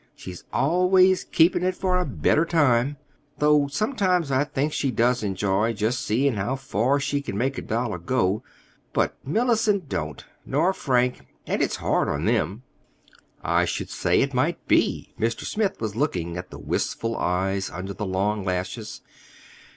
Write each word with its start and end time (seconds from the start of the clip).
She's 0.15 0.43
always 0.51 1.25
keeping 1.25 1.61
it 1.61 1.75
for 1.75 1.99
a 1.99 2.07
better 2.07 2.43
time. 2.43 2.97
Though 3.37 3.67
sometimes 3.67 4.31
I 4.31 4.45
think 4.45 4.73
she 4.73 4.89
does 4.89 5.21
enjoy 5.21 5.73
just 5.73 6.01
seeing 6.01 6.33
how 6.33 6.55
far 6.55 6.99
she 6.99 7.21
can 7.21 7.37
make 7.37 7.59
a 7.59 7.61
dollar 7.61 7.99
go. 7.99 8.41
But 8.93 9.15
Mellicent 9.23 9.89
don't, 9.89 10.25
nor 10.43 10.73
Frank; 10.73 11.27
and 11.45 11.61
it's 11.61 11.75
hard 11.75 12.09
on 12.09 12.25
them." 12.25 12.63
"I 13.43 13.65
should 13.65 13.91
say 13.91 14.21
it 14.21 14.33
might 14.33 14.67
be." 14.67 15.13
Mr. 15.19 15.43
Smith 15.45 15.79
was 15.79 15.95
looking 15.95 16.35
at 16.35 16.49
the 16.49 16.57
wistful 16.57 17.15
eyes 17.17 17.69
under 17.69 17.93
the 17.93 18.07
long 18.07 18.43
lashes. 18.43 19.01